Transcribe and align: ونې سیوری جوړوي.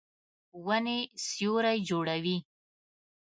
ونې 0.65 0.99
سیوری 1.27 1.77
جوړوي. 1.89 2.37